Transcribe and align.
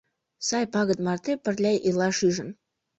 Сай 0.47 0.65
пагыт 0.73 0.99
марте 1.05 1.33
пырля 1.43 1.71
илаш 1.87 2.17
ӱжын. 2.27 2.49